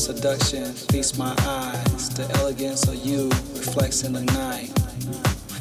[0.00, 2.08] seduction feasts my eyes.
[2.08, 4.68] The elegance of you reflects in the night.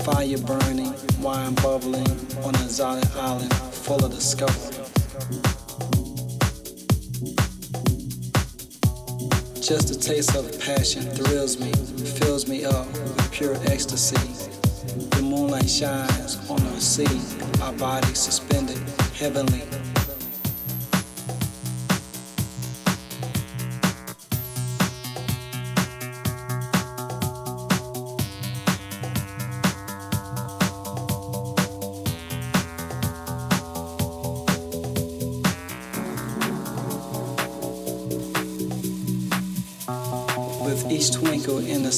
[0.06, 2.08] Fire burning, wine bubbling
[2.46, 4.78] on a exotic island full of discovery.
[9.60, 11.74] Just the taste of passion thrills me,
[12.20, 14.16] fills me up with pure ecstasy.
[15.10, 17.20] The moonlight shines on the sea,
[17.62, 18.80] our bodies suspended,
[19.14, 19.69] heavenly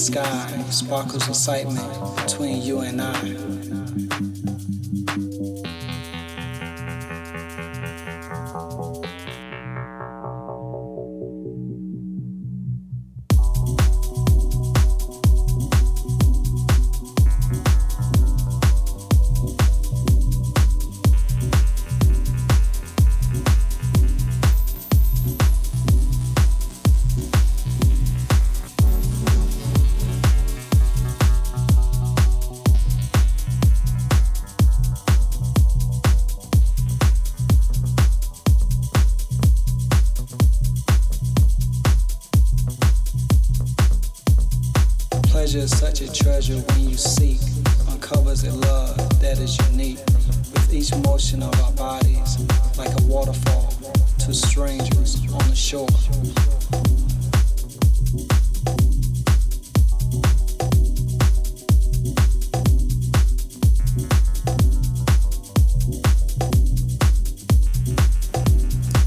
[0.01, 1.79] sky, sparkles excitement
[2.15, 3.60] between you and I.
[45.51, 47.37] just such a treasure when you seek
[47.89, 49.97] uncovers a love that is unique
[50.53, 52.39] with each motion of our bodies
[52.77, 53.69] like a waterfall
[54.17, 55.89] to strangers on the shore.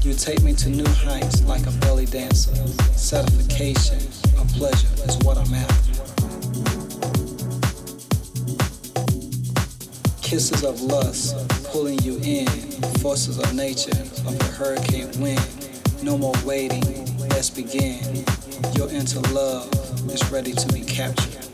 [0.03, 2.55] You Take me to new heights like a belly dancer.
[2.93, 3.97] Satisfaction,
[4.39, 5.94] a pleasure is what I'm after.
[10.35, 12.45] Kisses of lust pulling you in.
[12.99, 13.97] Forces of nature
[14.27, 15.69] of the hurricane wind.
[16.03, 16.83] No more waiting.
[17.29, 18.25] Let's begin.
[18.75, 19.71] Your inner love
[20.11, 21.44] is ready to be captured.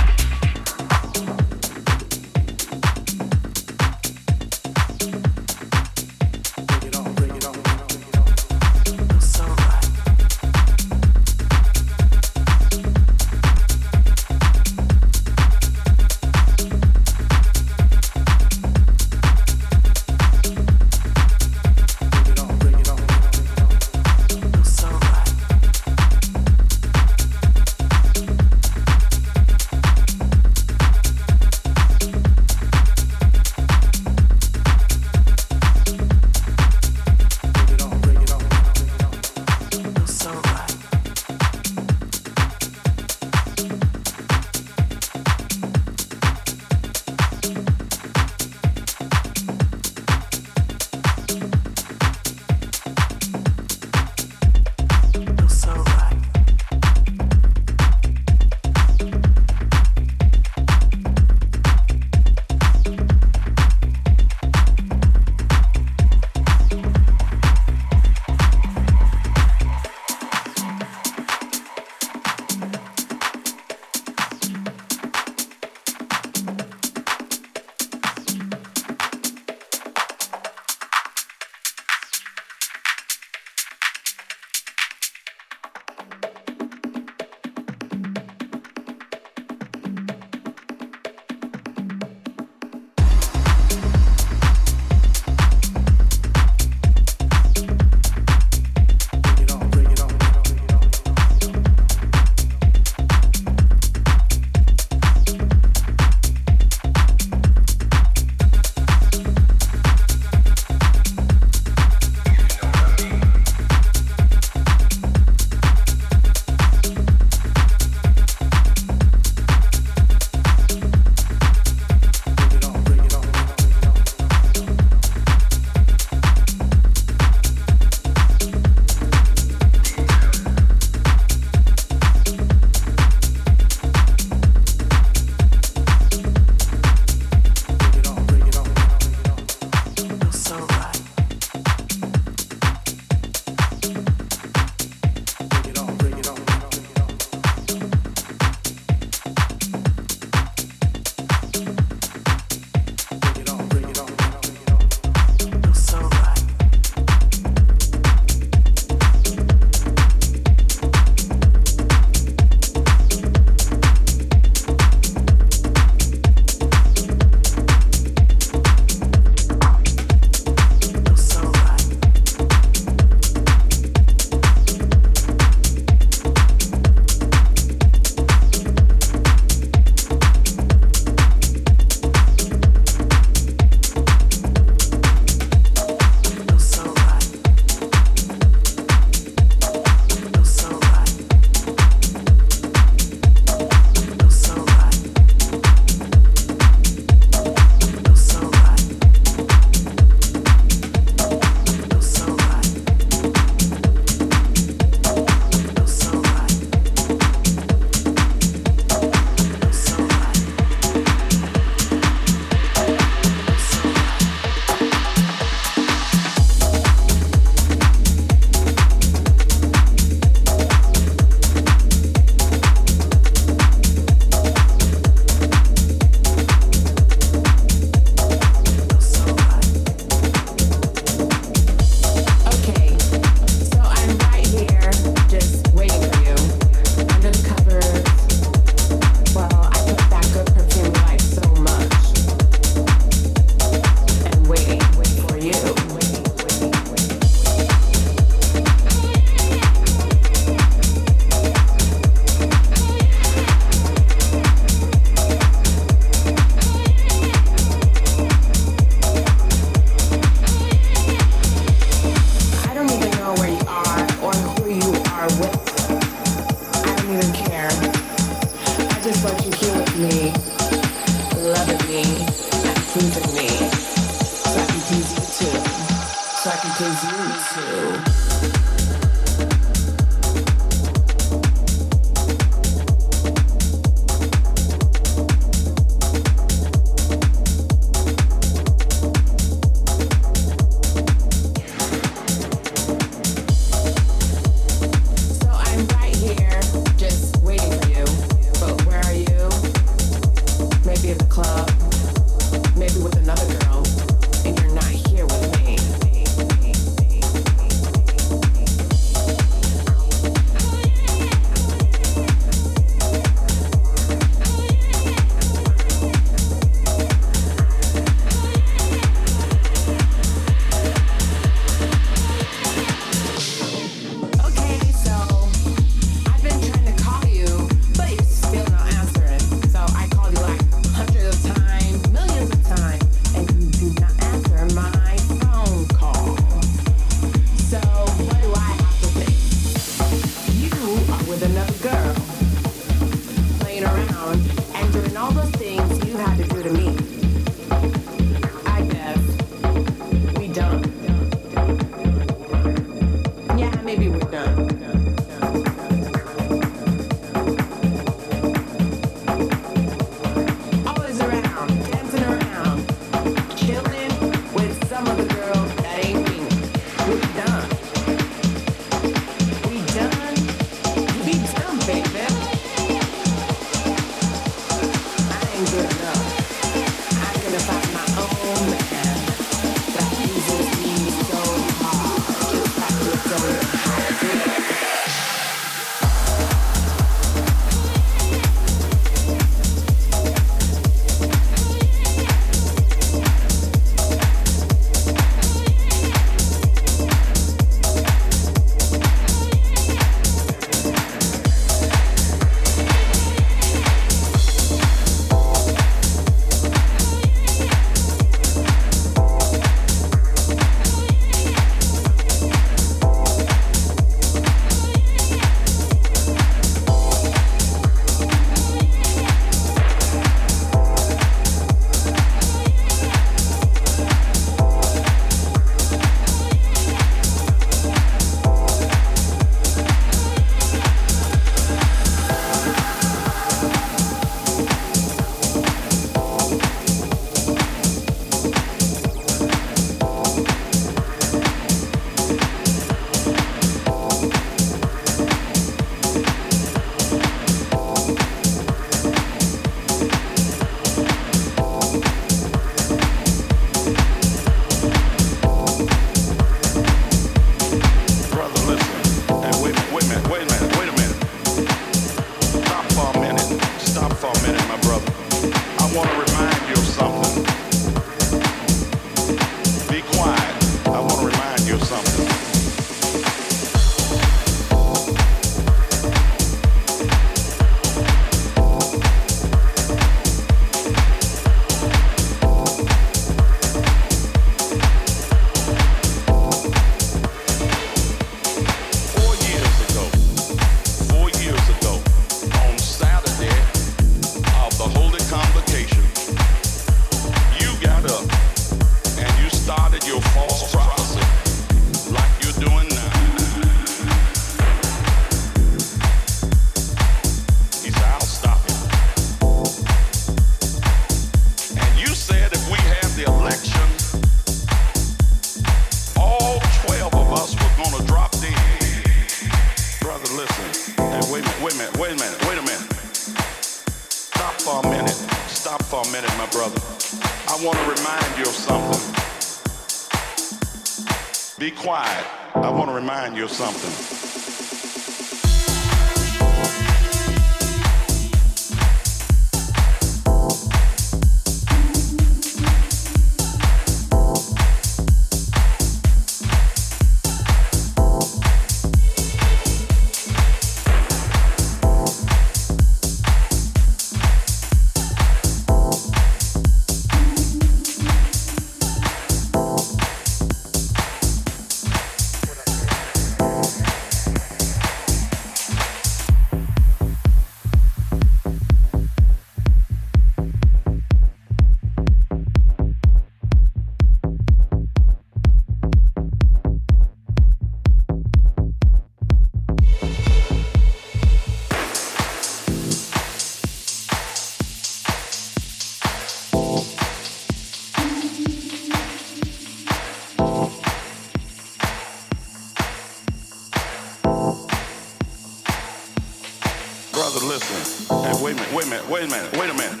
[599.14, 600.00] Wait a minute, wait a minute.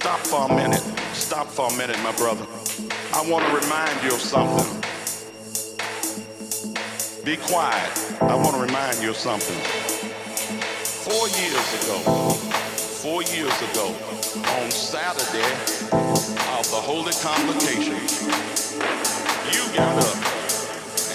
[0.00, 0.80] Stop for a minute.
[1.12, 2.46] Stop for a minute, my brother.
[3.12, 4.64] I want to remind you of something.
[7.26, 7.92] Be quiet.
[8.22, 9.60] I want to remind you of something.
[11.04, 12.32] Four years ago,
[13.04, 13.92] four years ago,
[14.56, 15.52] on Saturday
[16.56, 18.00] of the Holy Convocation,
[19.52, 20.16] you got up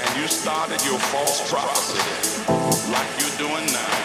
[0.05, 1.97] and you started your false prophecy
[2.91, 4.02] like you're doing now.